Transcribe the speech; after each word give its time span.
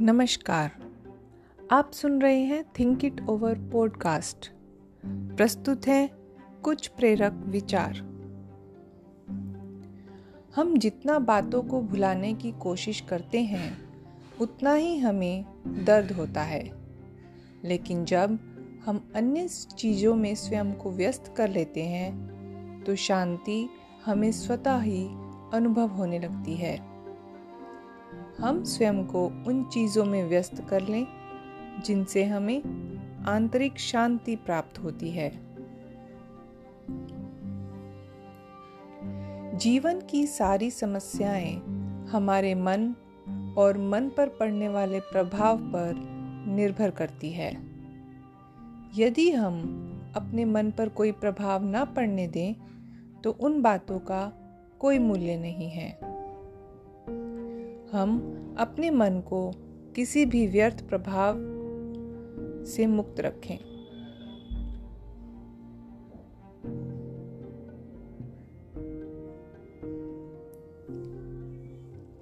नमस्कार। 0.00 0.70
आप 1.72 1.90
सुन 1.92 2.22
रहे 2.22 2.40
हैं 2.40 2.64
थिंक 2.78 3.04
इट 3.04 3.20
ओवर 3.28 3.58
पॉडकास्ट 3.72 4.50
प्रस्तुत 5.06 5.86
है 5.86 6.10
कुछ 6.62 6.88
प्रेरक 6.88 7.32
विचार। 7.32 7.96
हम 10.56 10.76
जितना 10.76 11.18
बातों 11.18 11.62
को 11.62 11.82
भुलाने 11.82 12.34
की 12.34 12.52
कोशिश 12.52 13.00
करते 13.00 13.42
हैं, 13.42 13.78
उतना 14.40 14.74
ही 14.74 14.98
हमें 14.98 15.44
दर्द 15.84 16.12
होता 16.12 16.42
है। 16.42 16.70
लेकिन 17.64 18.04
जब 18.04 18.38
हम 18.86 19.12
अन्य 19.14 19.48
चीज़ों 19.48 20.14
में 20.14 20.34
स्वयं 20.34 20.72
को 20.72 20.90
व्यस्त 20.90 21.34
कर 21.36 21.48
लेते 21.48 21.82
हैं 21.82 22.84
तो 22.84 22.96
शांति 22.96 23.68
हमें 24.04 24.32
स्वतः 24.32 24.80
ही 24.80 25.06
अनुभव 25.54 25.88
होने 25.88 26.18
लगती 26.18 26.54
है। 26.54 26.93
हम 28.38 28.64
स्वयं 28.64 29.04
को 29.04 29.26
उन 29.26 29.64
चीज़ों 29.64 30.04
में 30.04 30.24
व्यस्त 30.24 30.64
कर 30.68 30.80
लें, 30.80 31.06
जिनसे 31.84 32.24
हमें 32.24 32.62
आंतरिक 33.26 33.78
शांति 33.78 34.36
प्राप्त 34.36 34.78
होती 34.78 35.10
है। 35.10 35.30
जीवन 39.58 40.00
की 40.00 40.26
सारी 40.26 40.70
समस्याएँ 40.70 41.56
हमारे 42.10 42.54
मन 42.54 42.94
और 43.58 43.78
मन 43.78 44.10
पर 44.16 44.28
पड़ने 44.28 44.68
वाले 44.68 45.00
प्रभाव 45.00 45.58
पर 45.58 45.94
निर्भर 46.48 46.90
करती 46.90 47.30
है। 47.30 47.52
यदि 48.96 49.30
हम 49.30 49.62
अपने 50.16 50.44
मन 50.44 50.70
पर 50.70 50.88
कोई 50.88 51.12
प्रभाव 51.12 51.64
ना 51.64 51.84
पड़ने 51.84 52.28
दें 52.28 52.54
तो 53.24 53.30
उन 53.30 53.62
बातों 53.62 53.98
का 53.98 54.32
कोई 54.78 54.98
मूल्य 54.98 55.36
नहीं 55.36 55.70
है। 55.70 55.98
हम 57.94 58.18
अपने 58.58 58.90
मन 58.90 59.20
को 59.20 59.52
किसी 59.96 60.26
भी 60.26 60.46
व्यर्थ 60.46 60.88
प्रभाव 60.88 61.34
से 62.64 62.86
मुक्त 62.86 63.20
रखें। 63.20 63.56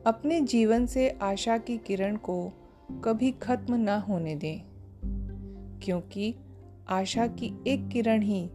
अपने 0.07 0.41
जीवन 0.41 0.87
से 0.87 1.11
आशा 1.11 1.59
की 1.59 1.79
किरण 1.79 2.17
को 2.17 2.53
कभी 3.05 3.33
खत्म 3.33 3.75
ना 3.75 3.99
होने 3.99 4.37
दें, 4.37 4.61
क्योंकि 5.79 6.35
आशा 6.89 7.27
की 7.27 7.65
एक 7.67 7.89
किरण 7.89 8.23
ही 8.23 8.51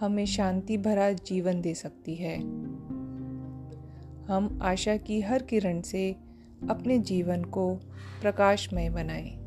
हमें 0.00 0.26
शांति 0.26 0.78
भरा 0.78 1.12
जीवन 1.12 1.60
दे 1.60 1.74
सकती 1.74 2.14
है। 2.14 2.38
हम 4.26 4.58
आशा 4.62 4.96
की 4.96 5.20
हर 5.20 5.42
किरण 5.42 5.80
से 5.80 6.29
अपने 6.68 6.98
जीवन 6.98 7.44
को 7.44 7.74
प्रकाशमय 8.22 8.90
बनाएँ। 8.90 9.40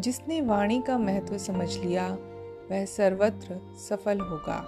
जिसने 0.00 0.40
वाणी 0.40 0.82
का 0.82 0.98
महत्व 0.98 1.38
समझ 1.38 1.78
लिया, 1.78 2.18
वह 2.70 2.84
सर्वत्र 2.84 3.74
सफल 3.76 4.20
होगा। 4.20 4.66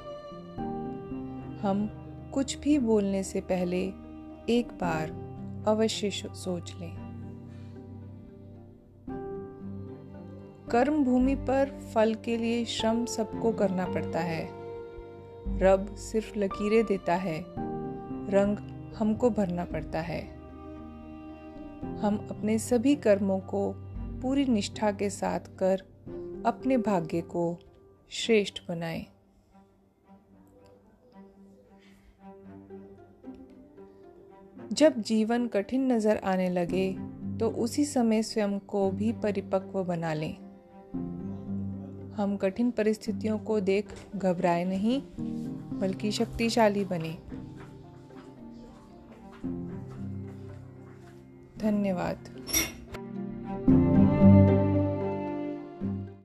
हम 1.63 1.91
कुछ 2.35 2.59
भी 2.59 2.79
बोलने 2.79 3.23
से 3.23 3.41
पहले 3.41 3.85
एक 4.49 4.69
बार 4.81 5.33
अवश्य 5.69 6.11
सोच 6.11 6.75
लें। 6.81 7.03
कर्म 10.71 11.05
भूमि 11.05 11.35
पर 11.35 11.81
फल 11.95 12.15
के 12.15 12.37
लिए 12.37 12.65
श्रम 12.65 13.05
सबको 13.05 13.53
करना 13.53 13.87
पड़ता 13.87 14.21
है। 14.21 14.49
रब 15.59 15.95
सिर्फ़ 15.95 16.39
लकीरें 16.39 16.85
देता 16.85 17.15
है 17.15 17.62
रंग 18.29 18.59
हमको 18.97 19.31
भरना 19.31 19.65
पड़ता 19.65 20.01
है। 20.01 20.21
हम 22.01 22.17
अपने 22.31 22.59
सभी 22.59 22.95
कर्मों 22.97 23.39
को 23.41 23.73
पूरी 24.23 24.45
निष्ठा 24.45 24.91
के 24.93 25.11
साथ 25.11 25.57
कर 25.59 25.83
अपने 26.47 26.77
भाग्य 26.79 27.21
को 27.21 27.59
श्रेष्ठ 28.11 28.61
बनाएँ। 28.69 29.07
जब 34.73 35.01
जीवन 35.01 35.47
कठिन 35.47 35.93
नज़र 35.93 36.17
आने 36.17 36.49
लगे 36.51 36.93
तो 37.39 37.49
उसी 37.49 37.85
समय 37.85 38.23
स्वयं 38.23 38.59
को 38.59 38.91
भी 38.91 39.13
परिपक्व 39.13 39.83
बना 39.85 40.13
लें। 40.15 40.35
हम 42.17 42.37
कठिन 42.37 42.71
परिस्थितियों 42.71 43.39
को 43.39 43.61
देख 43.61 43.93
घबराए 44.17 44.65
नहीं, 44.65 45.01
बल्कि 45.81 46.11
शक्तिशाली 46.13 46.85
बने। 46.85 47.17
धन्यवाद। 51.63 52.17